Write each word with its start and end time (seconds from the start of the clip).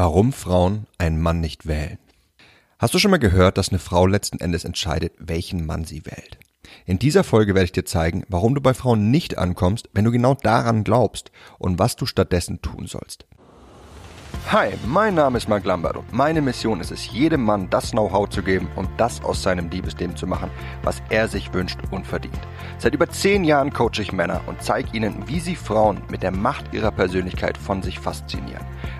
Warum 0.00 0.32
Frauen 0.32 0.86
einen 0.98 1.20
Mann 1.20 1.40
nicht 1.40 1.66
wählen. 1.66 1.98
Hast 2.78 2.94
du 2.94 3.00
schon 3.00 3.10
mal 3.10 3.18
gehört, 3.18 3.58
dass 3.58 3.70
eine 3.70 3.80
Frau 3.80 4.06
letzten 4.06 4.38
Endes 4.38 4.64
entscheidet, 4.64 5.12
welchen 5.18 5.66
Mann 5.66 5.82
sie 5.82 6.06
wählt? 6.06 6.38
In 6.86 7.00
dieser 7.00 7.24
Folge 7.24 7.56
werde 7.56 7.64
ich 7.64 7.72
dir 7.72 7.84
zeigen, 7.84 8.22
warum 8.28 8.54
du 8.54 8.60
bei 8.60 8.74
Frauen 8.74 9.10
nicht 9.10 9.38
ankommst, 9.38 9.90
wenn 9.94 10.04
du 10.04 10.12
genau 10.12 10.34
daran 10.34 10.84
glaubst 10.84 11.32
und 11.58 11.80
was 11.80 11.96
du 11.96 12.06
stattdessen 12.06 12.62
tun 12.62 12.86
sollst. 12.86 13.26
Hi, 14.52 14.68
mein 14.86 15.16
Name 15.16 15.36
ist 15.36 15.48
Mark 15.48 15.64
Lambert 15.64 15.96
und 15.96 16.12
meine 16.12 16.42
Mission 16.42 16.80
ist 16.80 16.92
es, 16.92 17.10
jedem 17.10 17.42
Mann 17.42 17.68
das 17.68 17.90
Know-how 17.90 18.28
zu 18.28 18.44
geben 18.44 18.68
und 18.76 18.88
das 18.98 19.22
aus 19.24 19.42
seinem 19.42 19.68
Liebesleben 19.68 20.14
zu 20.14 20.28
machen, 20.28 20.50
was 20.84 21.02
er 21.10 21.26
sich 21.26 21.52
wünscht 21.52 21.78
und 21.90 22.06
verdient. 22.06 22.38
Seit 22.78 22.94
über 22.94 23.10
zehn 23.10 23.42
Jahren 23.42 23.72
coache 23.72 24.00
ich 24.00 24.12
Männer 24.12 24.42
und 24.46 24.62
zeige 24.62 24.96
ihnen, 24.96 25.26
wie 25.26 25.40
sie 25.40 25.56
Frauen 25.56 26.02
mit 26.08 26.22
der 26.22 26.30
Macht 26.30 26.72
ihrer 26.72 26.92
Persönlichkeit 26.92 27.58
von 27.58 27.82
sich 27.82 27.98
faszinieren. 27.98 28.64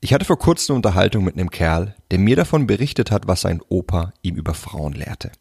Ich 0.00 0.14
hatte 0.14 0.24
vor 0.24 0.38
kurzem 0.38 0.74
eine 0.74 0.76
Unterhaltung 0.76 1.24
mit 1.24 1.34
einem 1.34 1.50
Kerl, 1.50 1.96
der 2.12 2.20
mir 2.20 2.36
davon 2.36 2.68
berichtet 2.68 3.10
hat, 3.10 3.26
was 3.26 3.40
sein 3.40 3.60
Opa 3.68 4.12
ihm 4.22 4.36
über 4.36 4.54
Frauen 4.54 4.92
lehrte. 4.92 5.32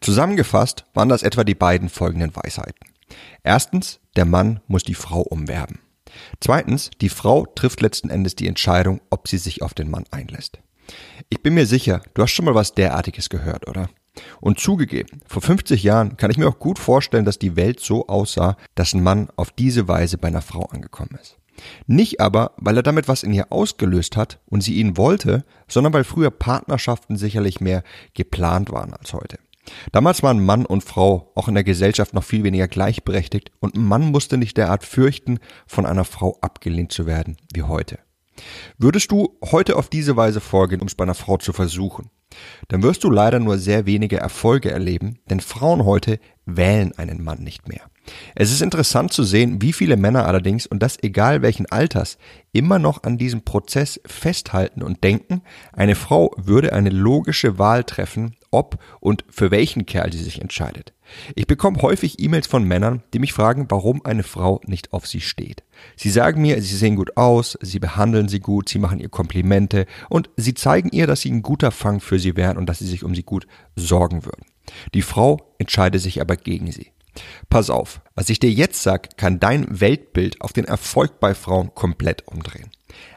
Zusammengefasst 0.00 0.86
waren 0.92 1.08
das 1.08 1.22
etwa 1.22 1.44
die 1.44 1.54
beiden 1.54 1.88
folgenden 1.88 2.34
Weisheiten. 2.34 2.88
Erstens, 3.44 4.00
der 4.16 4.24
Mann 4.24 4.60
muss 4.66 4.82
die 4.82 4.94
Frau 4.94 5.20
umwerben. 5.20 5.78
Zweitens, 6.40 6.90
die 7.00 7.08
Frau 7.08 7.46
trifft 7.46 7.80
letzten 7.80 8.10
Endes 8.10 8.34
die 8.34 8.48
Entscheidung, 8.48 9.00
ob 9.10 9.28
sie 9.28 9.38
sich 9.38 9.62
auf 9.62 9.72
den 9.72 9.88
Mann 9.88 10.04
einlässt. 10.10 10.58
Ich 11.30 11.40
bin 11.42 11.54
mir 11.54 11.66
sicher, 11.66 12.02
du 12.14 12.22
hast 12.22 12.32
schon 12.32 12.44
mal 12.44 12.56
was 12.56 12.74
derartiges 12.74 13.30
gehört, 13.30 13.68
oder? 13.68 13.88
Und 14.40 14.58
zugegeben, 14.58 15.20
vor 15.26 15.42
50 15.42 15.80
Jahren 15.84 16.16
kann 16.16 16.30
ich 16.32 16.38
mir 16.38 16.48
auch 16.48 16.58
gut 16.58 16.80
vorstellen, 16.80 17.24
dass 17.24 17.38
die 17.38 17.54
Welt 17.54 17.78
so 17.78 18.08
aussah, 18.08 18.56
dass 18.74 18.94
ein 18.94 19.02
Mann 19.02 19.28
auf 19.36 19.52
diese 19.52 19.86
Weise 19.86 20.18
bei 20.18 20.28
einer 20.28 20.42
Frau 20.42 20.64
angekommen 20.64 21.16
ist. 21.22 21.38
Nicht 21.86 22.20
aber, 22.20 22.52
weil 22.56 22.76
er 22.76 22.82
damit 22.82 23.08
was 23.08 23.22
in 23.22 23.32
ihr 23.32 23.52
ausgelöst 23.52 24.16
hat 24.16 24.40
und 24.46 24.62
sie 24.62 24.74
ihn 24.74 24.96
wollte, 24.96 25.44
sondern 25.68 25.92
weil 25.92 26.04
früher 26.04 26.30
Partnerschaften 26.30 27.16
sicherlich 27.16 27.60
mehr 27.60 27.82
geplant 28.14 28.70
waren 28.70 28.94
als 28.94 29.12
heute. 29.12 29.38
Damals 29.92 30.22
waren 30.22 30.44
Mann 30.44 30.66
und 30.66 30.82
Frau 30.82 31.30
auch 31.34 31.48
in 31.48 31.54
der 31.54 31.64
Gesellschaft 31.64 32.14
noch 32.14 32.24
viel 32.24 32.42
weniger 32.42 32.66
gleichberechtigt 32.66 33.52
und 33.60 33.76
Mann 33.76 34.10
musste 34.10 34.36
nicht 34.36 34.56
derart 34.56 34.84
fürchten, 34.84 35.38
von 35.66 35.86
einer 35.86 36.04
Frau 36.04 36.36
abgelehnt 36.40 36.92
zu 36.92 37.06
werden 37.06 37.36
wie 37.54 37.62
heute. 37.62 37.98
Würdest 38.78 39.12
du 39.12 39.38
heute 39.44 39.76
auf 39.76 39.88
diese 39.88 40.16
Weise 40.16 40.40
vorgehen, 40.40 40.80
um 40.80 40.88
es 40.88 40.94
bei 40.94 41.04
einer 41.04 41.14
Frau 41.14 41.36
zu 41.36 41.52
versuchen, 41.52 42.10
dann 42.68 42.82
wirst 42.82 43.04
du 43.04 43.10
leider 43.10 43.38
nur 43.38 43.58
sehr 43.58 43.86
wenige 43.86 44.16
Erfolge 44.16 44.70
erleben, 44.70 45.18
denn 45.28 45.40
Frauen 45.40 45.84
heute 45.84 46.18
wählen 46.46 46.92
einen 46.96 47.22
Mann 47.22 47.42
nicht 47.42 47.68
mehr. 47.68 47.82
Es 48.34 48.50
ist 48.50 48.62
interessant 48.62 49.12
zu 49.12 49.22
sehen, 49.22 49.62
wie 49.62 49.72
viele 49.72 49.96
Männer 49.96 50.26
allerdings, 50.26 50.66
und 50.66 50.82
das 50.82 51.00
egal 51.02 51.42
welchen 51.42 51.66
Alters, 51.66 52.18
immer 52.52 52.78
noch 52.78 53.04
an 53.04 53.16
diesem 53.16 53.42
Prozess 53.42 54.00
festhalten 54.04 54.82
und 54.82 55.04
denken, 55.04 55.42
eine 55.72 55.94
Frau 55.94 56.32
würde 56.36 56.72
eine 56.72 56.90
logische 56.90 57.58
Wahl 57.58 57.84
treffen, 57.84 58.34
ob 58.50 58.78
und 59.00 59.24
für 59.30 59.50
welchen 59.50 59.86
Kerl 59.86 60.12
sie 60.12 60.22
sich 60.22 60.40
entscheidet. 60.40 60.92
Ich 61.34 61.46
bekomme 61.46 61.80
häufig 61.80 62.18
E-Mails 62.18 62.46
von 62.46 62.64
Männern, 62.64 63.02
die 63.12 63.18
mich 63.18 63.32
fragen, 63.32 63.66
warum 63.68 64.04
eine 64.04 64.22
Frau 64.22 64.60
nicht 64.66 64.92
auf 64.92 65.06
sie 65.06 65.20
steht. 65.20 65.62
Sie 65.96 66.10
sagen 66.10 66.42
mir, 66.42 66.60
sie 66.60 66.76
sehen 66.76 66.96
gut 66.96 67.16
aus, 67.16 67.58
sie 67.60 67.78
behandeln 67.78 68.28
sie 68.28 68.40
gut, 68.40 68.68
sie 68.68 68.78
machen 68.78 68.98
ihr 68.98 69.10
Komplimente 69.10 69.86
und 70.08 70.30
sie 70.36 70.54
zeigen 70.54 70.90
ihr, 70.90 71.06
dass 71.06 71.20
sie 71.20 71.30
ein 71.30 71.42
guter 71.42 71.70
Fang 71.70 72.00
für 72.00 72.18
sie 72.18 72.36
wären 72.36 72.56
und 72.56 72.66
dass 72.66 72.80
sie 72.80 72.86
sich 72.86 73.04
um 73.04 73.14
sie 73.14 73.22
gut 73.22 73.46
sorgen 73.76 74.24
würden. 74.24 74.44
Die 74.94 75.02
Frau 75.02 75.54
entscheidet 75.58 76.00
sich 76.00 76.20
aber 76.20 76.36
gegen 76.36 76.70
sie. 76.72 76.92
Pass 77.50 77.68
auf, 77.70 78.00
was 78.14 78.30
ich 78.30 78.38
dir 78.38 78.50
jetzt 78.50 78.82
sag, 78.82 79.16
kann 79.16 79.40
dein 79.40 79.80
Weltbild 79.80 80.40
auf 80.40 80.52
den 80.52 80.64
Erfolg 80.64 81.20
bei 81.20 81.34
Frauen 81.34 81.74
komplett 81.74 82.26
umdrehen. 82.26 82.70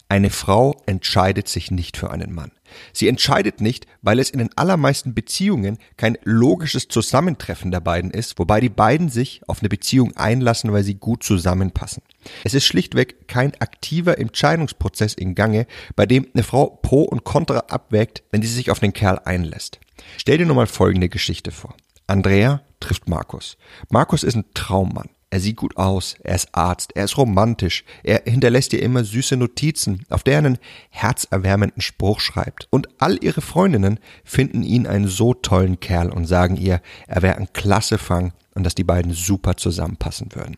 Eine 0.07 0.29
Frau 0.29 0.81
entscheidet 0.85 1.47
sich 1.47 1.71
nicht 1.71 1.97
für 1.97 2.11
einen 2.11 2.31
Mann. 2.31 2.51
Sie 2.93 3.07
entscheidet 3.07 3.59
nicht, 3.59 3.87
weil 4.01 4.19
es 4.19 4.29
in 4.29 4.39
den 4.39 4.55
allermeisten 4.55 5.15
Beziehungen 5.15 5.77
kein 5.97 6.17
logisches 6.23 6.87
Zusammentreffen 6.87 7.71
der 7.71 7.79
beiden 7.79 8.11
ist, 8.11 8.37
wobei 8.37 8.59
die 8.59 8.69
beiden 8.69 9.09
sich 9.09 9.41
auf 9.47 9.61
eine 9.61 9.69
Beziehung 9.69 10.15
einlassen, 10.15 10.71
weil 10.71 10.83
sie 10.83 10.95
gut 10.95 11.23
zusammenpassen. 11.23 12.03
Es 12.43 12.53
ist 12.53 12.65
schlichtweg 12.65 13.27
kein 13.27 13.59
aktiver 13.59 14.19
Entscheidungsprozess 14.19 15.15
in 15.15 15.33
Gange, 15.33 15.65
bei 15.95 16.05
dem 16.05 16.27
eine 16.33 16.43
Frau 16.43 16.67
Pro 16.67 17.03
und 17.03 17.23
Contra 17.23 17.59
abwägt, 17.69 18.23
wenn 18.31 18.41
sie 18.41 18.47
sich 18.47 18.69
auf 18.69 18.79
den 18.79 18.93
Kerl 18.93 19.19
einlässt. 19.25 19.79
Stell 20.17 20.37
dir 20.37 20.45
nur 20.45 20.55
mal 20.55 20.67
folgende 20.67 21.09
Geschichte 21.09 21.51
vor. 21.51 21.75
Andrea 22.07 22.61
trifft 22.79 23.07
Markus. 23.07 23.57
Markus 23.89 24.23
ist 24.23 24.35
ein 24.35 24.45
Traummann. 24.53 25.09
Er 25.31 25.41
sieht 25.41 25.57
gut 25.57 25.75
aus, 25.75 26.15
er 26.23 26.35
ist 26.35 26.49
Arzt, 26.53 26.95
er 26.95 27.03
ist 27.03 27.17
romantisch, 27.17 27.83
er 28.03 28.21
hinterlässt 28.25 28.71
ihr 28.71 28.81
immer 28.81 29.03
süße 29.03 29.35
Notizen, 29.35 30.05
auf 30.09 30.23
der 30.23 30.35
er 30.35 30.39
einen 30.39 30.59
herzerwärmenden 30.91 31.81
Spruch 31.81 32.21
schreibt. 32.21 32.67
Und 32.69 32.87
all 32.99 33.21
ihre 33.21 33.41
Freundinnen 33.41 33.99
finden 34.23 34.63
ihn 34.63 34.87
einen 34.87 35.07
so 35.07 35.33
tollen 35.33 35.79
Kerl 35.81 36.09
und 36.09 36.25
sagen 36.25 36.55
ihr, 36.55 36.81
er 37.07 37.21
wäre 37.21 37.35
ein 37.35 37.51
klasse 37.51 37.97
Fang 37.97 38.31
und 38.55 38.63
dass 38.63 38.73
die 38.73 38.83
beiden 38.83 39.13
super 39.13 39.57
zusammenpassen 39.57 40.29
würden. 40.33 40.57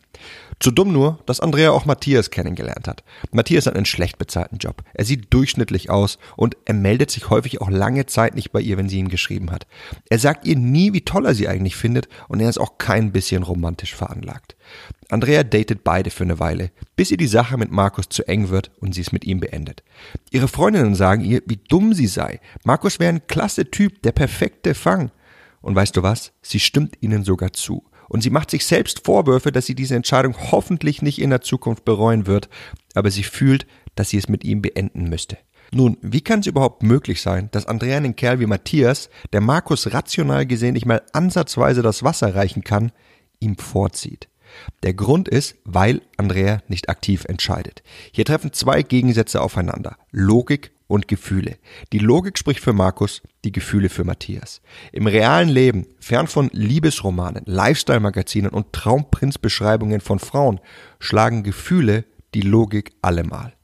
Zu 0.60 0.70
dumm 0.70 0.92
nur, 0.92 1.18
dass 1.26 1.40
Andrea 1.40 1.70
auch 1.70 1.84
Matthias 1.84 2.30
kennengelernt 2.30 2.88
hat. 2.88 3.04
Matthias 3.32 3.66
hat 3.66 3.76
einen 3.76 3.84
schlecht 3.84 4.18
bezahlten 4.18 4.58
Job. 4.58 4.82
Er 4.94 5.04
sieht 5.04 5.32
durchschnittlich 5.32 5.90
aus 5.90 6.18
und 6.36 6.56
er 6.64 6.74
meldet 6.74 7.10
sich 7.10 7.28
häufig 7.28 7.60
auch 7.60 7.70
lange 7.70 8.06
Zeit 8.06 8.34
nicht 8.34 8.52
bei 8.52 8.60
ihr, 8.60 8.76
wenn 8.76 8.88
sie 8.88 8.98
ihn 8.98 9.08
geschrieben 9.08 9.50
hat. 9.50 9.66
Er 10.08 10.18
sagt 10.18 10.46
ihr 10.46 10.56
nie, 10.56 10.92
wie 10.92 11.02
toll 11.02 11.26
er 11.26 11.34
sie 11.34 11.48
eigentlich 11.48 11.76
findet 11.76 12.08
und 12.28 12.40
er 12.40 12.48
ist 12.48 12.58
auch 12.58 12.78
kein 12.78 13.12
bisschen 13.12 13.42
romantisch 13.42 13.94
veranlagt. 13.94 14.56
Andrea 15.10 15.42
datet 15.42 15.84
beide 15.84 16.10
für 16.10 16.24
eine 16.24 16.38
Weile, 16.38 16.70
bis 16.94 17.10
ihr 17.10 17.16
die 17.16 17.26
Sache 17.26 17.56
mit 17.56 17.70
Markus 17.70 18.08
zu 18.08 18.28
eng 18.28 18.50
wird 18.50 18.70
und 18.80 18.94
sie 18.94 19.00
es 19.00 19.12
mit 19.12 19.24
ihm 19.24 19.40
beendet. 19.40 19.82
Ihre 20.30 20.48
Freundinnen 20.48 20.94
sagen 20.94 21.24
ihr, 21.24 21.42
wie 21.46 21.58
dumm 21.68 21.94
sie 21.94 22.06
sei. 22.06 22.40
Markus 22.64 23.00
wäre 23.00 23.14
ein 23.14 23.26
klasse 23.26 23.70
Typ, 23.70 24.02
der 24.02 24.12
perfekte 24.12 24.74
Fang. 24.74 25.10
Und 25.60 25.74
weißt 25.74 25.96
du 25.96 26.02
was? 26.02 26.32
Sie 26.42 26.60
stimmt 26.60 26.96
ihnen 27.00 27.24
sogar 27.24 27.52
zu. 27.52 27.84
Und 28.08 28.22
sie 28.22 28.30
macht 28.30 28.50
sich 28.50 28.64
selbst 28.64 29.04
Vorwürfe, 29.04 29.52
dass 29.52 29.66
sie 29.66 29.74
diese 29.74 29.94
Entscheidung 29.94 30.34
hoffentlich 30.50 31.02
nicht 31.02 31.20
in 31.20 31.30
der 31.30 31.42
Zukunft 31.42 31.84
bereuen 31.84 32.26
wird, 32.26 32.48
aber 32.94 33.10
sie 33.10 33.22
fühlt, 33.22 33.66
dass 33.94 34.10
sie 34.10 34.16
es 34.16 34.28
mit 34.28 34.44
ihm 34.44 34.62
beenden 34.62 35.08
müsste. 35.08 35.36
Nun, 35.70 35.98
wie 36.00 36.22
kann 36.22 36.40
es 36.40 36.46
überhaupt 36.46 36.82
möglich 36.82 37.20
sein, 37.20 37.50
dass 37.50 37.66
Andrea 37.66 37.98
einen 37.98 38.16
Kerl 38.16 38.40
wie 38.40 38.46
Matthias, 38.46 39.10
der 39.34 39.42
Markus 39.42 39.92
rational 39.92 40.46
gesehen 40.46 40.72
nicht 40.72 40.86
mal 40.86 41.02
ansatzweise 41.12 41.82
das 41.82 42.02
Wasser 42.02 42.34
reichen 42.34 42.64
kann, 42.64 42.92
ihm 43.40 43.58
vorzieht? 43.58 44.28
Der 44.82 44.94
Grund 44.94 45.28
ist, 45.28 45.56
weil 45.64 46.00
Andrea 46.16 46.62
nicht 46.68 46.88
aktiv 46.88 47.26
entscheidet. 47.26 47.82
Hier 48.12 48.24
treffen 48.24 48.54
zwei 48.54 48.82
Gegensätze 48.82 49.42
aufeinander. 49.42 49.98
Logik 50.10 50.72
und 50.88 51.06
Gefühle. 51.06 51.58
Die 51.92 51.98
Logik 51.98 52.36
spricht 52.38 52.60
für 52.60 52.72
Markus, 52.72 53.22
die 53.44 53.52
Gefühle 53.52 53.88
für 53.88 54.02
Matthias. 54.04 54.60
Im 54.90 55.06
realen 55.06 55.48
Leben, 55.48 55.86
fern 56.00 56.26
von 56.26 56.50
Liebesromanen, 56.52 57.44
Lifestyle-Magazinen 57.46 58.50
und 58.50 58.72
Traumprinzbeschreibungen 58.72 60.00
von 60.00 60.18
Frauen, 60.18 60.58
schlagen 60.98 61.44
Gefühle 61.44 62.04
die 62.34 62.40
Logik 62.40 62.92
allemal. 63.02 63.57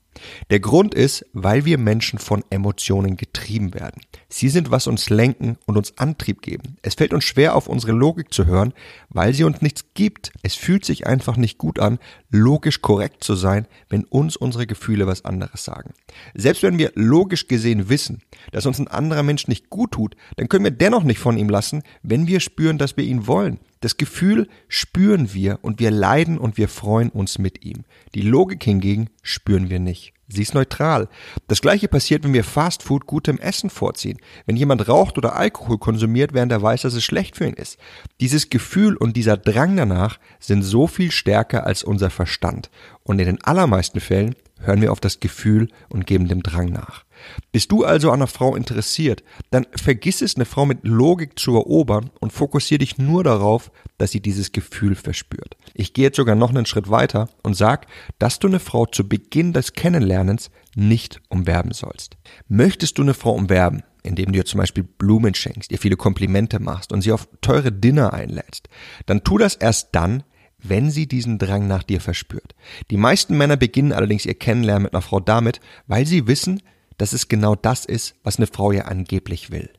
Der 0.50 0.60
Grund 0.60 0.94
ist, 0.94 1.26
weil 1.32 1.64
wir 1.64 1.78
Menschen 1.78 2.18
von 2.18 2.44
Emotionen 2.50 3.16
getrieben 3.16 3.74
werden. 3.74 4.00
Sie 4.28 4.48
sind, 4.48 4.70
was 4.70 4.86
uns 4.86 5.10
lenken 5.10 5.56
und 5.66 5.76
uns 5.76 5.98
Antrieb 5.98 6.42
geben. 6.42 6.76
Es 6.82 6.94
fällt 6.94 7.12
uns 7.12 7.24
schwer, 7.24 7.54
auf 7.54 7.68
unsere 7.68 7.92
Logik 7.92 8.32
zu 8.32 8.46
hören, 8.46 8.72
weil 9.08 9.34
sie 9.34 9.44
uns 9.44 9.62
nichts 9.62 9.84
gibt. 9.94 10.32
Es 10.42 10.54
fühlt 10.54 10.84
sich 10.84 11.06
einfach 11.06 11.36
nicht 11.36 11.58
gut 11.58 11.78
an, 11.78 11.98
logisch 12.30 12.82
korrekt 12.82 13.22
zu 13.24 13.34
sein, 13.34 13.66
wenn 13.88 14.04
uns 14.04 14.36
unsere 14.36 14.66
Gefühle 14.66 15.06
was 15.06 15.24
anderes 15.24 15.64
sagen. 15.64 15.92
Selbst 16.34 16.62
wenn 16.62 16.78
wir 16.78 16.92
logisch 16.94 17.48
gesehen 17.48 17.88
wissen, 17.88 18.22
dass 18.52 18.66
uns 18.66 18.78
ein 18.78 18.88
anderer 18.88 19.22
Mensch 19.22 19.48
nicht 19.48 19.70
gut 19.70 19.92
tut, 19.92 20.16
dann 20.36 20.48
können 20.48 20.64
wir 20.64 20.70
dennoch 20.70 21.02
nicht 21.02 21.18
von 21.18 21.36
ihm 21.36 21.48
lassen, 21.48 21.82
wenn 22.02 22.26
wir 22.26 22.40
spüren, 22.40 22.78
dass 22.78 22.96
wir 22.96 23.04
ihn 23.04 23.26
wollen. 23.26 23.58
Das 23.80 23.96
Gefühl 23.96 24.48
spüren 24.68 25.34
wir 25.34 25.58
und 25.62 25.78
wir 25.78 25.90
leiden 25.90 26.38
und 26.38 26.56
wir 26.56 26.68
freuen 26.68 27.10
uns 27.10 27.38
mit 27.38 27.64
ihm. 27.64 27.84
Die 28.14 28.22
Logik 28.22 28.64
hingegen 28.64 29.10
spüren 29.22 29.68
wir 29.68 29.78
nicht. 29.78 30.14
Sie 30.26 30.42
ist 30.42 30.54
neutral. 30.54 31.08
Das 31.48 31.60
gleiche 31.60 31.86
passiert, 31.86 32.24
wenn 32.24 32.32
wir 32.32 32.44
Fastfood 32.44 33.06
gutem 33.06 33.38
Essen 33.38 33.68
vorziehen. 33.68 34.18
Wenn 34.46 34.56
jemand 34.56 34.88
raucht 34.88 35.18
oder 35.18 35.36
Alkohol 35.36 35.78
konsumiert, 35.78 36.32
während 36.32 36.50
er 36.50 36.62
weiß, 36.62 36.82
dass 36.82 36.94
es 36.94 37.04
schlecht 37.04 37.36
für 37.36 37.46
ihn 37.46 37.54
ist. 37.54 37.78
Dieses 38.20 38.48
Gefühl 38.48 38.96
und 38.96 39.16
dieser 39.16 39.36
Drang 39.36 39.76
danach 39.76 40.18
sind 40.40 40.62
so 40.62 40.86
viel 40.86 41.10
stärker 41.10 41.66
als 41.66 41.84
unser 41.84 42.08
Verstand. 42.08 42.70
Und 43.02 43.18
in 43.18 43.26
den 43.26 43.44
allermeisten 43.44 44.00
Fällen 44.00 44.34
hören 44.60 44.80
wir 44.80 44.92
auf 44.92 45.00
das 45.00 45.20
Gefühl 45.20 45.68
und 45.90 46.06
geben 46.06 46.26
dem 46.26 46.42
Drang 46.42 46.70
nach. 46.70 47.03
Bist 47.52 47.72
du 47.72 47.84
also 47.84 48.10
an 48.10 48.16
einer 48.20 48.26
Frau 48.26 48.56
interessiert, 48.56 49.22
dann 49.50 49.66
vergiss 49.76 50.22
es, 50.22 50.36
eine 50.36 50.44
Frau 50.44 50.66
mit 50.66 50.80
Logik 50.82 51.38
zu 51.38 51.54
erobern 51.54 52.10
und 52.20 52.32
fokussiere 52.32 52.78
dich 52.78 52.98
nur 52.98 53.24
darauf, 53.24 53.70
dass 53.98 54.10
sie 54.10 54.20
dieses 54.20 54.52
Gefühl 54.52 54.94
verspürt. 54.94 55.56
Ich 55.74 55.92
gehe 55.92 56.04
jetzt 56.04 56.16
sogar 56.16 56.34
noch 56.34 56.50
einen 56.50 56.66
Schritt 56.66 56.90
weiter 56.90 57.28
und 57.42 57.54
sag, 57.54 57.86
dass 58.18 58.38
du 58.38 58.48
eine 58.48 58.60
Frau 58.60 58.86
zu 58.86 59.08
Beginn 59.08 59.52
des 59.52 59.72
Kennenlernens 59.72 60.50
nicht 60.74 61.20
umwerben 61.28 61.72
sollst. 61.72 62.16
Möchtest 62.48 62.98
du 62.98 63.02
eine 63.02 63.14
Frau 63.14 63.32
umwerben, 63.32 63.82
indem 64.02 64.32
du 64.32 64.38
ihr 64.38 64.44
zum 64.44 64.58
Beispiel 64.58 64.84
Blumen 64.84 65.34
schenkst, 65.34 65.72
ihr 65.72 65.78
viele 65.78 65.96
Komplimente 65.96 66.60
machst 66.60 66.92
und 66.92 67.02
sie 67.02 67.12
auf 67.12 67.28
teure 67.40 67.72
Dinner 67.72 68.12
einlädst, 68.12 68.68
dann 69.06 69.24
tu 69.24 69.38
das 69.38 69.54
erst 69.54 69.88
dann, 69.92 70.24
wenn 70.64 70.90
sie 70.90 71.06
diesen 71.06 71.38
Drang 71.38 71.66
nach 71.66 71.82
dir 71.82 72.00
verspürt. 72.00 72.54
Die 72.90 72.96
meisten 72.96 73.36
Männer 73.36 73.56
beginnen 73.56 73.92
allerdings 73.92 74.26
ihr 74.26 74.34
Kennenlernen 74.34 74.84
mit 74.84 74.94
einer 74.94 75.02
Frau 75.02 75.20
damit, 75.20 75.60
weil 75.86 76.06
sie 76.06 76.26
wissen, 76.26 76.62
dass 76.98 77.12
es 77.12 77.28
genau 77.28 77.54
das 77.54 77.84
ist, 77.84 78.14
was 78.22 78.36
eine 78.36 78.46
Frau 78.46 78.72
ja 78.72 78.84
angeblich 78.84 79.50
will. 79.50 79.70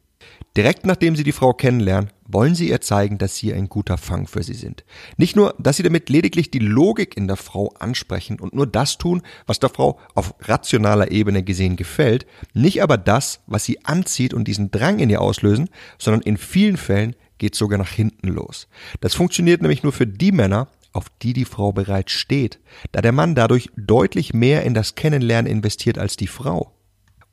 Direkt 0.57 0.85
nachdem 0.85 1.15
sie 1.15 1.23
die 1.23 1.33
Frau 1.33 1.53
kennenlernen, 1.53 2.11
wollen 2.27 2.55
sie 2.55 2.69
ihr 2.69 2.79
zeigen, 2.79 3.17
dass 3.17 3.35
sie 3.35 3.53
ein 3.53 3.67
guter 3.67 3.97
Fang 3.97 4.25
für 4.25 4.41
sie 4.41 4.53
sind. 4.53 4.85
Nicht 5.17 5.35
nur, 5.35 5.53
dass 5.59 5.77
sie 5.77 5.83
damit 5.83 6.09
lediglich 6.09 6.49
die 6.49 6.59
Logik 6.59 7.17
in 7.17 7.27
der 7.27 7.35
Frau 7.35 7.73
ansprechen 7.77 8.39
und 8.39 8.55
nur 8.55 8.65
das 8.65 8.97
tun, 8.97 9.21
was 9.47 9.59
der 9.59 9.69
Frau 9.69 9.99
auf 10.13 10.33
rationaler 10.41 11.11
Ebene 11.11 11.43
gesehen 11.43 11.75
gefällt, 11.75 12.25
nicht 12.53 12.81
aber 12.81 12.97
das, 12.97 13.41
was 13.47 13.65
sie 13.65 13.83
anzieht 13.85 14.33
und 14.33 14.47
diesen 14.47 14.71
Drang 14.71 14.99
in 14.99 15.09
ihr 15.09 15.21
auslösen, 15.21 15.69
sondern 15.99 16.21
in 16.21 16.37
vielen 16.37 16.77
Fällen 16.77 17.15
geht 17.37 17.55
sogar 17.55 17.77
nach 17.77 17.91
hinten 17.91 18.29
los. 18.29 18.67
Das 19.01 19.13
funktioniert 19.13 19.61
nämlich 19.61 19.83
nur 19.83 19.91
für 19.91 20.07
die 20.07 20.31
Männer, 20.31 20.69
auf 20.93 21.07
die 21.21 21.33
die 21.33 21.43
Frau 21.43 21.73
bereits 21.73 22.13
steht, 22.13 22.59
da 22.93 23.01
der 23.01 23.11
Mann 23.11 23.35
dadurch 23.35 23.69
deutlich 23.75 24.33
mehr 24.33 24.63
in 24.63 24.73
das 24.73 24.95
Kennenlernen 24.95 25.51
investiert 25.51 25.97
als 25.97 26.15
die 26.15 26.27
Frau. 26.27 26.74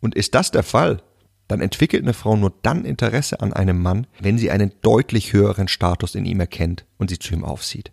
Und 0.03 0.15
ist 0.15 0.35
das 0.35 0.51
der 0.51 0.65
Fall, 0.65 1.01
dann 1.49 1.61
entwickelt 1.61 2.03
eine 2.03 2.13
Frau 2.13 2.37
nur 2.37 2.53
dann 2.63 2.85
Interesse 2.85 3.41
an 3.41 3.53
einem 3.53 3.81
Mann, 3.81 4.07
wenn 4.21 4.37
sie 4.37 4.51
einen 4.51 4.73
deutlich 4.83 5.33
höheren 5.33 5.69
Status 5.69 6.15
in 6.15 6.25
ihm 6.25 6.41
erkennt 6.41 6.85
und 6.99 7.09
sie 7.09 7.19
zu 7.19 7.33
ihm 7.33 7.45
aufsieht. 7.45 7.93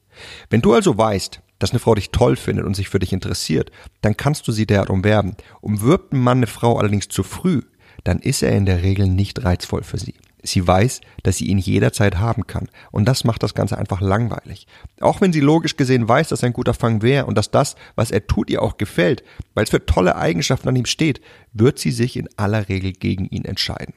Wenn 0.49 0.61
du 0.61 0.73
also 0.73 0.97
weißt, 0.97 1.41
dass 1.59 1.71
eine 1.71 1.79
Frau 1.79 1.93
dich 1.93 2.11
toll 2.11 2.35
findet 2.35 2.65
und 2.65 2.75
sich 2.75 2.89
für 2.89 2.99
dich 2.99 3.13
interessiert, 3.13 3.71
dann 4.01 4.17
kannst 4.17 4.47
du 4.47 4.51
sie 4.51 4.65
derart 4.65 4.89
umwerben. 4.89 5.35
Umwirbt 5.61 6.13
ein 6.13 6.19
Mann 6.19 6.39
eine 6.39 6.47
Frau 6.47 6.77
allerdings 6.77 7.09
zu 7.09 7.21
früh, 7.21 7.61
dann 8.03 8.19
ist 8.19 8.41
er 8.41 8.55
in 8.55 8.65
der 8.65 8.81
Regel 8.81 9.07
nicht 9.07 9.43
reizvoll 9.43 9.83
für 9.83 9.97
sie. 9.97 10.15
Sie 10.41 10.65
weiß, 10.65 11.01
dass 11.23 11.37
sie 11.37 11.47
ihn 11.47 11.57
jederzeit 11.57 12.17
haben 12.17 12.47
kann. 12.47 12.69
Und 12.91 13.05
das 13.05 13.23
macht 13.23 13.43
das 13.43 13.53
Ganze 13.53 13.77
einfach 13.77 14.01
langweilig. 14.01 14.67
Auch 15.01 15.21
wenn 15.21 15.33
sie 15.33 15.41
logisch 15.41 15.75
gesehen 15.75 16.07
weiß, 16.07 16.29
dass 16.29 16.43
er 16.43 16.47
ein 16.47 16.53
guter 16.53 16.73
Fang 16.73 17.01
wäre 17.01 17.25
und 17.25 17.37
dass 17.37 17.51
das, 17.51 17.75
was 17.95 18.11
er 18.11 18.25
tut, 18.27 18.49
ihr 18.49 18.61
auch 18.61 18.77
gefällt, 18.77 19.23
weil 19.53 19.65
es 19.65 19.69
für 19.69 19.85
tolle 19.85 20.15
Eigenschaften 20.15 20.69
an 20.69 20.75
ihm 20.75 20.85
steht, 20.85 21.21
wird 21.53 21.79
sie 21.79 21.91
sich 21.91 22.15
in 22.15 22.29
aller 22.37 22.69
Regel 22.69 22.93
gegen 22.93 23.25
ihn 23.25 23.45
entscheiden. 23.45 23.93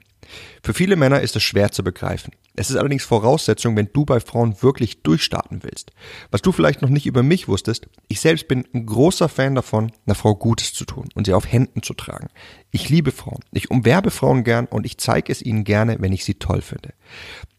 Für 0.63 0.75
viele 0.75 0.97
Männer 0.97 1.21
ist 1.21 1.37
es 1.37 1.43
schwer 1.43 1.73
zu 1.73 1.83
begreifen. 1.83 2.33
Es 2.55 2.71
ist 2.71 2.77
allerdings 2.77 3.05
Voraussetzung, 3.05 3.77
wenn 3.77 3.89
du 3.93 4.05
bei 4.05 4.21
Frauen 4.21 4.63
wirklich 4.63 5.03
durchstarten 5.03 5.63
willst. 5.63 5.91
Was 6.31 6.43
du 6.43 6.53
vielleicht 6.53 6.83
noch 6.83 6.91
nicht 6.91 7.07
über 7.07 7.23
mich 7.23 7.49
wusstest, 7.49 7.89
ich 8.09 8.21
selbst 8.21 8.47
bin 8.47 8.65
ein 8.75 8.85
großer 8.85 9.29
Fan 9.29 9.55
davon, 9.55 9.91
einer 10.07 10.15
Frau 10.15 10.35
Gutes 10.35 10.75
zu 10.75 10.85
tun 10.85 11.09
und 11.15 11.27
sie 11.27 11.33
auf 11.33 11.51
Händen 11.51 11.83
zu 11.83 11.95
tragen. 11.95 12.29
Ich 12.71 12.91
liebe 12.91 13.11
Frauen, 13.11 13.41
ich 13.53 13.71
umwerbe 13.71 14.11
Frauen 14.11 14.45
gern 14.45 14.67
und 14.67 14.85
ich 14.85 14.99
zeige 14.99 15.33
es 15.33 15.41
ihnen 15.41 15.65
gerne, 15.65 15.97
wenn 16.01 16.13
ich 16.13 16.25
sie 16.25 16.35
toll 16.35 16.61
finde. 16.61 16.93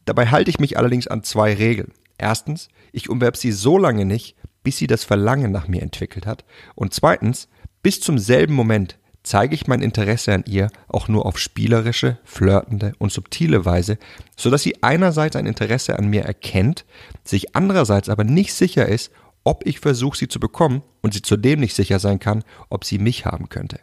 Dabei 0.06 0.28
halte 0.28 0.50
ich 0.50 0.60
mich 0.60 0.78
allerdings 0.78 1.08
an 1.08 1.24
zwei 1.24 1.54
Regeln. 1.54 1.92
Erstens, 2.18 2.68
ich 2.92 3.10
umwerbe 3.10 3.38
sie 3.38 3.52
so 3.52 3.78
lange 3.78 4.06
nicht, 4.06 4.36
bis 4.64 4.78
sie 4.78 4.88
das 4.88 5.04
Verlangen 5.04 5.52
nach 5.52 5.68
mir 5.68 5.82
entwickelt 5.82 6.26
hat. 6.26 6.46
Und 6.76 6.94
zweitens, 6.94 7.50
bis 7.82 8.00
zum 8.00 8.18
selben 8.18 8.54
Moment, 8.54 8.98
zeige 9.24 9.56
ich 9.56 9.68
mein 9.68 9.82
Interesse 9.82 10.34
an 10.34 10.44
ihr 10.46 10.70
auch 10.88 11.08
nur 11.08 11.26
auf 11.26 11.40
spielerische, 11.40 12.18
flirtende 12.26 12.94
und 13.00 13.12
subtile 13.12 13.66
Weise, 13.66 13.98
so 14.36 14.50
dass 14.50 14.64
sie 14.64 14.84
einerseits 14.84 15.36
ein 15.36 15.46
Interesse 15.46 15.98
an 15.98 16.10
mir 16.10 16.24
erkennt, 16.24 16.86
sich 17.24 17.56
andererseits 17.56 18.10
aber 18.10 18.24
nicht 18.24 18.54
sicher 18.54 18.88
ist, 18.88 19.12
ob 19.44 19.66
ich 19.66 19.80
versuche, 19.80 20.18
sie 20.18 20.28
zu 20.28 20.40
bekommen 20.40 20.84
und 21.02 21.14
sie 21.14 21.22
zudem 21.22 21.60
nicht 21.60 21.76
sicher 21.76 22.00
sein 22.00 22.20
kann, 22.20 22.44
ob 22.70 22.86
sie 22.86 22.98
mich 22.98 23.26
haben 23.26 23.50
könnte. 23.50 23.80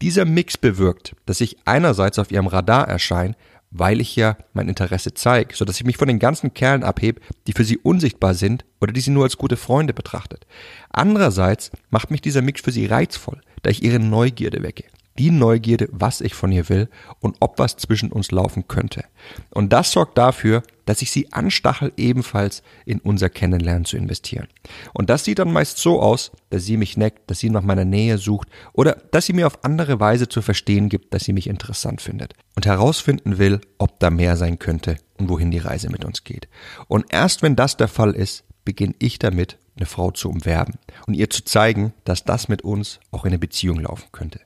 Dieser 0.00 0.24
Mix 0.24 0.56
bewirkt, 0.56 1.14
dass 1.26 1.40
ich 1.40 1.58
einerseits 1.64 2.18
auf 2.18 2.30
ihrem 2.30 2.46
Radar 2.46 2.88
erscheine, 2.88 3.34
weil 3.70 4.00
ich 4.00 4.16
ja 4.16 4.36
mein 4.54 4.68
Interesse 4.68 5.12
zeige, 5.12 5.54
so 5.54 5.64
dass 5.64 5.76
ich 5.76 5.84
mich 5.84 5.98
von 5.98 6.08
den 6.08 6.18
ganzen 6.18 6.54
Kerlen 6.54 6.82
abhebe, 6.82 7.20
die 7.46 7.52
für 7.52 7.64
sie 7.64 7.76
unsichtbar 7.76 8.34
sind 8.34 8.64
oder 8.80 8.92
die 8.92 9.00
sie 9.00 9.10
nur 9.10 9.24
als 9.24 9.36
gute 9.36 9.56
Freunde 9.56 9.92
betrachtet. 9.92 10.46
Andererseits 10.90 11.70
macht 11.90 12.10
mich 12.10 12.22
dieser 12.22 12.42
Mix 12.42 12.62
für 12.62 12.72
sie 12.72 12.86
reizvoll, 12.86 13.40
da 13.62 13.70
ich 13.70 13.82
ihre 13.82 13.98
Neugierde 13.98 14.62
wecke. 14.62 14.84
Die 15.18 15.32
Neugierde, 15.32 15.88
was 15.90 16.20
ich 16.20 16.34
von 16.34 16.52
ihr 16.52 16.68
will 16.68 16.88
und 17.18 17.36
ob 17.40 17.58
was 17.58 17.76
zwischen 17.76 18.12
uns 18.12 18.30
laufen 18.30 18.68
könnte. 18.68 19.04
Und 19.50 19.72
das 19.72 19.90
sorgt 19.90 20.16
dafür, 20.16 20.62
dass 20.84 21.02
ich 21.02 21.10
sie 21.10 21.32
anstachel, 21.32 21.92
ebenfalls 21.96 22.62
in 22.86 23.00
unser 23.00 23.28
Kennenlernen 23.28 23.84
zu 23.84 23.96
investieren. 23.96 24.46
Und 24.94 25.10
das 25.10 25.24
sieht 25.24 25.40
dann 25.40 25.52
meist 25.52 25.78
so 25.78 26.00
aus, 26.00 26.30
dass 26.50 26.64
sie 26.64 26.76
mich 26.76 26.96
neckt, 26.96 27.28
dass 27.28 27.40
sie 27.40 27.50
nach 27.50 27.62
meiner 27.62 27.84
Nähe 27.84 28.16
sucht 28.16 28.48
oder 28.72 28.92
dass 29.10 29.26
sie 29.26 29.32
mir 29.32 29.48
auf 29.48 29.64
andere 29.64 29.98
Weise 29.98 30.28
zu 30.28 30.40
verstehen 30.40 30.88
gibt, 30.88 31.12
dass 31.12 31.24
sie 31.24 31.32
mich 31.32 31.48
interessant 31.48 32.00
findet 32.00 32.34
und 32.54 32.64
herausfinden 32.64 33.38
will, 33.38 33.60
ob 33.78 33.98
da 33.98 34.10
mehr 34.10 34.36
sein 34.36 34.60
könnte 34.60 34.98
und 35.18 35.28
wohin 35.28 35.50
die 35.50 35.58
Reise 35.58 35.90
mit 35.90 36.04
uns 36.04 36.22
geht. 36.22 36.48
Und 36.86 37.06
erst 37.10 37.42
wenn 37.42 37.56
das 37.56 37.76
der 37.76 37.88
Fall 37.88 38.12
ist, 38.12 38.44
beginne 38.64 38.94
ich 38.98 39.18
damit, 39.18 39.58
eine 39.78 39.86
Frau 39.86 40.10
zu 40.10 40.28
umwerben 40.28 40.74
und 41.06 41.14
ihr 41.14 41.30
zu 41.30 41.44
zeigen, 41.44 41.92
dass 42.04 42.24
das 42.24 42.48
mit 42.48 42.62
uns 42.62 43.00
auch 43.10 43.24
in 43.24 43.30
eine 43.30 43.38
Beziehung 43.38 43.80
laufen 43.80 44.08
könnte. 44.12 44.40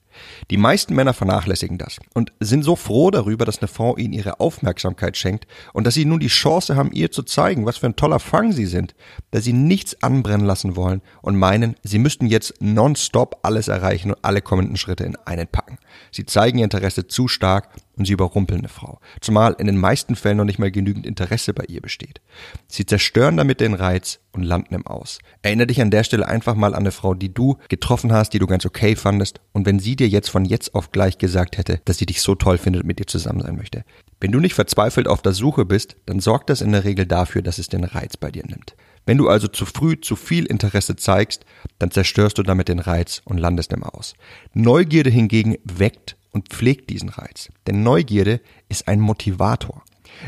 Die 0.50 0.56
meisten 0.56 0.94
Männer 0.94 1.14
vernachlässigen 1.14 1.78
das 1.78 1.98
und 2.14 2.32
sind 2.40 2.62
so 2.62 2.76
froh 2.76 3.10
darüber, 3.10 3.44
dass 3.44 3.58
eine 3.58 3.68
Frau 3.68 3.96
ihnen 3.96 4.12
ihre 4.12 4.40
Aufmerksamkeit 4.40 5.16
schenkt 5.16 5.46
und 5.72 5.86
dass 5.86 5.94
sie 5.94 6.04
nun 6.04 6.20
die 6.20 6.28
Chance 6.28 6.76
haben, 6.76 6.92
ihr 6.92 7.10
zu 7.10 7.22
zeigen, 7.22 7.66
was 7.66 7.78
für 7.78 7.86
ein 7.86 7.96
toller 7.96 8.18
Fang 8.18 8.52
sie 8.52 8.66
sind, 8.66 8.94
dass 9.30 9.44
sie 9.44 9.52
nichts 9.52 10.02
anbrennen 10.02 10.46
lassen 10.46 10.76
wollen 10.76 11.02
und 11.22 11.36
meinen, 11.36 11.76
sie 11.82 11.98
müssten 11.98 12.26
jetzt 12.26 12.54
nonstop 12.60 13.38
alles 13.42 13.68
erreichen 13.68 14.10
und 14.10 14.18
alle 14.22 14.42
kommenden 14.42 14.76
Schritte 14.76 15.04
in 15.04 15.16
einen 15.24 15.46
packen. 15.46 15.78
Sie 16.10 16.26
zeigen 16.26 16.58
ihr 16.58 16.64
Interesse 16.64 17.06
zu 17.06 17.28
stark 17.28 17.68
und 17.96 18.06
sie 18.06 18.12
überrumpeln 18.12 18.60
eine 18.60 18.68
Frau, 18.68 19.00
zumal 19.20 19.54
in 19.58 19.66
den 19.66 19.76
meisten 19.76 20.16
Fällen 20.16 20.38
noch 20.38 20.44
nicht 20.44 20.58
mal 20.58 20.70
genügend 20.70 21.06
Interesse 21.06 21.52
bei 21.52 21.64
ihr 21.68 21.80
besteht. 21.80 22.20
Sie 22.66 22.86
zerstören 22.86 23.36
damit 23.36 23.60
den 23.60 23.74
Reiz 23.74 24.20
und 24.32 24.42
landen 24.42 24.74
im 24.74 24.86
Aus. 24.86 25.18
Erinnere 25.42 25.66
dich 25.66 25.80
an 25.80 25.90
der 25.90 26.04
Stelle 26.04 26.26
einfach 26.26 26.54
mal 26.54 26.74
an 26.74 26.80
eine 26.80 26.90
Frau, 26.90 27.14
die 27.14 27.32
du 27.32 27.58
getroffen 27.68 28.12
hast, 28.12 28.32
die 28.32 28.38
du 28.38 28.46
ganz 28.46 28.64
okay 28.64 28.96
fandest 28.96 29.40
und 29.52 29.66
wenn 29.66 29.78
sie 29.78 29.96
dir 30.02 30.08
jetzt 30.08 30.28
von 30.30 30.44
jetzt 30.44 30.74
auf 30.74 30.90
gleich 30.92 31.18
gesagt 31.18 31.56
hätte, 31.56 31.80
dass 31.84 31.98
sie 31.98 32.06
dich 32.06 32.20
so 32.20 32.34
toll 32.34 32.58
findet 32.58 32.82
und 32.82 32.88
mit 32.88 32.98
dir 32.98 33.06
zusammen 33.06 33.40
sein 33.40 33.56
möchte. 33.56 33.84
Wenn 34.20 34.32
du 34.32 34.40
nicht 34.40 34.54
verzweifelt 34.54 35.08
auf 35.08 35.22
der 35.22 35.32
Suche 35.32 35.64
bist, 35.64 35.96
dann 36.06 36.20
sorgt 36.20 36.50
das 36.50 36.60
in 36.60 36.72
der 36.72 36.84
Regel 36.84 37.06
dafür, 37.06 37.42
dass 37.42 37.58
es 37.58 37.68
den 37.68 37.84
Reiz 37.84 38.16
bei 38.16 38.30
dir 38.30 38.44
nimmt. 38.46 38.74
Wenn 39.06 39.18
du 39.18 39.28
also 39.28 39.48
zu 39.48 39.64
früh 39.64 40.00
zu 40.00 40.16
viel 40.16 40.46
Interesse 40.46 40.96
zeigst, 40.96 41.44
dann 41.78 41.90
zerstörst 41.90 42.38
du 42.38 42.42
damit 42.42 42.68
den 42.68 42.78
Reiz 42.78 43.22
und 43.24 43.38
landest 43.38 43.72
im 43.72 43.82
Aus. 43.82 44.14
Neugierde 44.54 45.10
hingegen 45.10 45.56
weckt 45.64 46.16
und 46.30 46.48
pflegt 46.48 46.90
diesen 46.90 47.08
Reiz. 47.08 47.50
Denn 47.66 47.82
Neugierde 47.82 48.40
ist 48.68 48.88
ein 48.88 49.00
Motivator. 49.00 49.82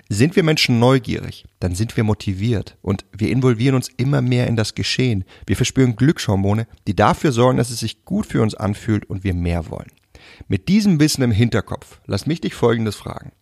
Sind 0.08 0.36
wir 0.36 0.42
Menschen 0.42 0.78
neugierig, 0.78 1.44
dann 1.60 1.74
sind 1.74 1.96
wir 1.96 2.04
motiviert 2.04 2.76
und 2.82 3.04
wir 3.12 3.30
involvieren 3.30 3.74
uns 3.74 3.88
immer 3.96 4.22
mehr 4.22 4.46
in 4.46 4.56
das 4.56 4.74
Geschehen. 4.74 5.24
Wir 5.46 5.56
verspüren 5.56 5.96
Glückshormone, 5.96 6.66
die 6.86 6.96
dafür 6.96 7.32
sorgen, 7.32 7.58
dass 7.58 7.70
es 7.70 7.80
sich 7.80 8.04
gut 8.04 8.26
für 8.26 8.42
uns 8.42 8.54
anfühlt 8.54 9.04
und 9.06 9.24
wir 9.24 9.34
mehr 9.34 9.70
wollen. 9.70 9.90
Mit 10.48 10.68
diesem 10.68 11.00
Wissen 11.00 11.22
im 11.22 11.30
Hinterkopf, 11.30 12.00
lass 12.06 12.26
mich 12.26 12.40
dich 12.40 12.54
Folgendes 12.54 12.96
fragen. 12.96 13.32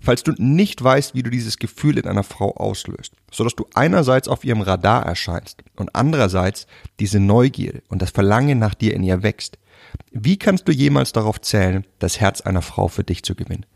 Falls 0.00 0.24
du 0.24 0.32
nicht 0.38 0.82
weißt, 0.82 1.14
wie 1.14 1.22
du 1.22 1.30
dieses 1.30 1.58
Gefühl 1.58 1.98
in 1.98 2.06
einer 2.06 2.24
Frau 2.24 2.56
auslöst, 2.56 3.14
so 3.30 3.44
dass 3.44 3.54
du 3.54 3.66
einerseits 3.74 4.26
auf 4.26 4.44
ihrem 4.44 4.60
Radar 4.60 5.06
erscheinst 5.06 5.62
und 5.76 5.94
andererseits 5.94 6.66
diese 6.98 7.20
Neugierde 7.20 7.82
und 7.88 8.02
das 8.02 8.10
Verlangen 8.10 8.58
nach 8.58 8.74
dir 8.74 8.94
in 8.94 9.04
ihr 9.04 9.22
wächst, 9.22 9.58
wie 10.10 10.36
kannst 10.36 10.66
du 10.66 10.72
jemals 10.72 11.12
darauf 11.12 11.40
zählen, 11.40 11.86
das 11.98 12.18
Herz 12.18 12.40
einer 12.40 12.62
Frau 12.62 12.88
für 12.88 13.04
dich 13.04 13.22
zu 13.22 13.34
gewinnen? 13.34 13.66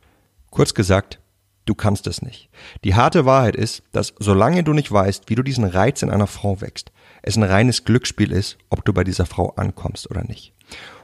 Kurz 0.50 0.74
gesagt, 0.74 1.20
du 1.66 1.74
kannst 1.74 2.06
es 2.06 2.22
nicht. 2.22 2.48
Die 2.84 2.94
harte 2.94 3.26
Wahrheit 3.26 3.56
ist, 3.56 3.82
dass 3.92 4.14
solange 4.18 4.64
du 4.64 4.72
nicht 4.72 4.90
weißt, 4.90 5.24
wie 5.28 5.34
du 5.34 5.42
diesen 5.42 5.64
Reiz 5.64 6.02
in 6.02 6.10
einer 6.10 6.26
Frau 6.26 6.60
wächst, 6.60 6.92
es 7.22 7.36
ein 7.36 7.42
reines 7.42 7.84
Glücksspiel 7.84 8.32
ist, 8.32 8.56
ob 8.70 8.84
du 8.84 8.92
bei 8.92 9.04
dieser 9.04 9.26
Frau 9.26 9.50
ankommst 9.56 10.10
oder 10.10 10.24
nicht. 10.24 10.54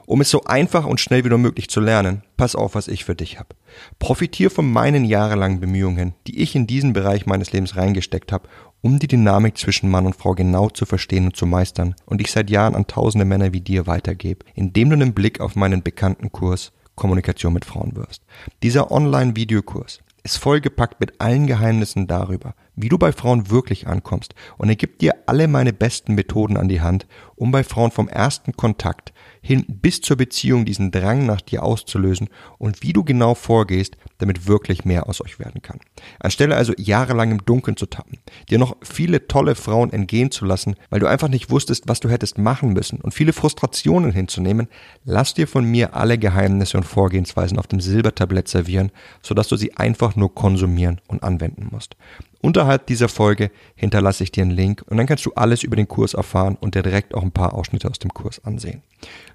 Um 0.05 0.19
es 0.19 0.29
so 0.29 0.43
einfach 0.43 0.85
und 0.85 0.99
schnell 0.99 1.23
wie 1.23 1.29
nur 1.29 1.37
möglich 1.37 1.69
zu 1.69 1.79
lernen, 1.79 2.23
pass 2.35 2.55
auf, 2.55 2.75
was 2.75 2.89
ich 2.89 3.05
für 3.05 3.15
dich 3.15 3.39
habe. 3.39 3.55
Profitier 3.99 4.51
von 4.51 4.69
meinen 4.69 5.05
jahrelangen 5.05 5.61
Bemühungen, 5.61 6.13
die 6.27 6.41
ich 6.41 6.55
in 6.55 6.67
diesen 6.67 6.91
Bereich 6.91 7.25
meines 7.25 7.53
Lebens 7.53 7.77
reingesteckt 7.77 8.33
habe, 8.33 8.49
um 8.81 8.99
die 8.99 9.07
Dynamik 9.07 9.57
zwischen 9.57 9.89
Mann 9.89 10.05
und 10.05 10.15
Frau 10.15 10.33
genau 10.33 10.69
zu 10.69 10.85
verstehen 10.85 11.25
und 11.25 11.37
zu 11.37 11.45
meistern 11.45 11.95
und 12.05 12.19
ich 12.19 12.31
seit 12.31 12.49
Jahren 12.49 12.75
an 12.75 12.87
tausende 12.87 13.23
Männer 13.23 13.53
wie 13.53 13.61
dir 13.61 13.87
weitergebe, 13.87 14.45
indem 14.55 14.89
du 14.89 14.95
einen 14.95 15.13
Blick 15.13 15.39
auf 15.39 15.55
meinen 15.55 15.83
bekannten 15.83 16.33
Kurs 16.33 16.73
Kommunikation 16.95 17.53
mit 17.53 17.65
Frauen 17.65 17.95
wirst. 17.95 18.23
Dieser 18.61 18.91
Online-Videokurs 18.91 19.99
ist 20.23 20.37
vollgepackt 20.37 20.99
mit 20.99 21.19
allen 21.19 21.47
Geheimnissen 21.47 22.07
darüber, 22.07 22.55
wie 22.75 22.89
du 22.89 22.97
bei 22.97 23.11
Frauen 23.11 23.49
wirklich 23.49 23.87
ankommst. 23.87 24.33
Und 24.57 24.69
er 24.69 24.75
gibt 24.75 25.01
dir 25.01 25.15
alle 25.25 25.47
meine 25.47 25.73
besten 25.73 26.15
Methoden 26.15 26.57
an 26.57 26.69
die 26.69 26.81
Hand, 26.81 27.05
um 27.35 27.51
bei 27.51 27.63
Frauen 27.63 27.91
vom 27.91 28.07
ersten 28.07 28.53
Kontakt 28.53 29.12
hin 29.43 29.65
bis 29.67 30.01
zur 30.01 30.17
Beziehung 30.17 30.65
diesen 30.65 30.89
Drang 30.89 31.25
nach 31.25 31.41
dir 31.41 31.63
auszulösen 31.63 32.29
und 32.57 32.81
wie 32.81 32.93
du 32.93 33.03
genau 33.03 33.35
vorgehst, 33.35 33.97
damit 34.17 34.47
wirklich 34.47 34.85
mehr 34.85 35.07
aus 35.07 35.21
euch 35.21 35.37
werden 35.37 35.61
kann. 35.61 35.79
Anstelle 36.19 36.55
also 36.55 36.73
jahrelang 36.77 37.31
im 37.31 37.45
Dunkeln 37.45 37.75
zu 37.75 37.85
tappen, 37.85 38.19
dir 38.49 38.57
noch 38.57 38.77
viele 38.81 39.27
tolle 39.27 39.55
Frauen 39.55 39.91
entgehen 39.91 40.31
zu 40.31 40.45
lassen, 40.45 40.75
weil 40.89 41.01
du 41.01 41.07
einfach 41.07 41.27
nicht 41.27 41.49
wusstest, 41.49 41.83
was 41.87 41.99
du 41.99 42.09
hättest 42.09 42.37
machen 42.37 42.71
müssen 42.71 43.01
und 43.01 43.13
viele 43.13 43.33
Frustrationen 43.33 44.13
hinzunehmen, 44.13 44.69
lass 45.03 45.33
dir 45.33 45.47
von 45.47 45.65
mir 45.65 45.93
alle 45.93 46.17
Geheimnisse 46.17 46.77
und 46.77 46.85
Vorgehensweisen 46.85 47.59
auf 47.59 47.67
dem 47.67 47.81
Silbertablett 47.81 48.47
servieren, 48.47 48.91
sodass 49.21 49.49
du 49.49 49.57
sie 49.57 49.75
einfach 49.75 50.15
nur 50.15 50.33
konsumieren 50.33 51.01
und 51.07 51.21
anwenden 51.21 51.67
musst. 51.69 51.97
Unterhalb 52.43 52.87
dieser 52.87 53.07
Folge 53.07 53.51
hinterlasse 53.73 54.25
ich 54.25 54.31
dir 54.33 54.41
einen 54.41 54.51
Link 54.51 54.83
und 54.89 54.97
dann 54.97 55.07
kannst 55.07 55.25
du 55.25 55.31
alles 55.33 55.63
über 55.63 55.77
den 55.77 55.87
Kurs 55.87 56.13
erfahren 56.13 56.57
und 56.59 56.75
dir 56.75 56.83
direkt 56.83 57.15
auch 57.15 57.23
ein 57.23 57.31
paar 57.31 57.53
Ausschnitte 57.53 57.89
aus 57.89 57.99
dem 57.99 58.13
Kurs 58.13 58.43
ansehen. 58.43 58.83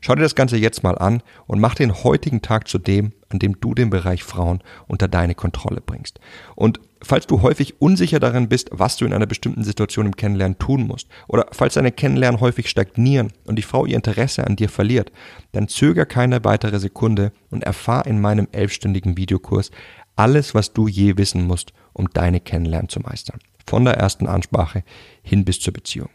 Schau 0.02 0.14
dir 0.14 0.20
das 0.20 0.34
Ganze 0.34 0.58
jetzt 0.58 0.82
mal 0.82 0.98
an 0.98 1.22
und 1.46 1.58
mach 1.58 1.74
den 1.74 2.04
heutigen 2.04 2.42
Tag 2.42 2.68
zu 2.68 2.76
dem, 2.76 3.12
an 3.30 3.38
dem 3.38 3.60
du 3.60 3.74
den 3.74 3.90
Bereich 3.90 4.22
Frauen 4.22 4.62
unter 4.86 5.08
deine 5.08 5.34
Kontrolle 5.34 5.80
bringst. 5.80 6.20
Und 6.54 6.80
falls 7.02 7.26
du 7.26 7.42
häufig 7.42 7.80
unsicher 7.80 8.20
darin 8.20 8.48
bist, 8.48 8.70
was 8.72 8.96
du 8.96 9.04
in 9.04 9.12
einer 9.12 9.26
bestimmten 9.26 9.64
Situation 9.64 10.06
im 10.06 10.16
Kennenlernen 10.16 10.58
tun 10.58 10.86
musst, 10.86 11.08
oder 11.28 11.46
falls 11.52 11.74
deine 11.74 11.92
Kennenlernen 11.92 12.40
häufig 12.40 12.68
stagnieren 12.68 13.32
und 13.44 13.56
die 13.56 13.62
Frau 13.62 13.86
ihr 13.86 13.96
Interesse 13.96 14.46
an 14.46 14.56
dir 14.56 14.68
verliert, 14.68 15.12
dann 15.52 15.68
zöger 15.68 16.06
keine 16.06 16.44
weitere 16.44 16.78
Sekunde 16.78 17.32
und 17.50 17.64
erfahr 17.64 18.06
in 18.06 18.20
meinem 18.20 18.48
elfstündigen 18.52 19.16
Videokurs 19.16 19.70
alles, 20.16 20.54
was 20.54 20.72
du 20.72 20.88
je 20.88 21.16
wissen 21.16 21.46
musst, 21.46 21.72
um 21.92 22.08
deine 22.12 22.40
Kennenlernen 22.40 22.88
zu 22.88 23.00
meistern. 23.00 23.38
Von 23.66 23.84
der 23.84 23.94
ersten 23.94 24.26
Ansprache 24.26 24.82
hin 25.22 25.44
bis 25.44 25.60
zur 25.60 25.72
Beziehung. 25.72 26.08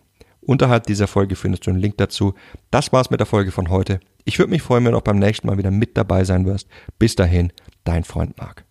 Unterhalb 0.46 0.86
dieser 0.88 1.08
Folge 1.08 1.36
findest 1.36 1.66
du 1.66 1.72
einen 1.72 1.80
Link 1.80 1.98
dazu. 1.98 2.34
Das 2.72 2.92
war's 2.92 3.10
mit 3.10 3.20
der 3.20 3.28
Folge 3.28 3.52
von 3.52 3.70
heute. 3.70 4.00
Ich 4.26 4.40
würde 4.40 4.52
mich 4.52 4.62
freuen, 4.62 4.86
wenn 4.86 4.92
du 4.94 4.98
auch 4.98 5.04
beim 5.04 5.20
nächsten 5.20 5.48
Mal 5.48 5.58
wieder 5.58 5.72
mit 5.72 5.98
dabei 5.98 6.24
sein 6.24 6.46
wirst. 6.46 6.68
Bis 7.00 7.16
dahin, 7.16 7.52
dein 7.84 8.04
Freund 8.04 8.38
Marc. 8.38 8.66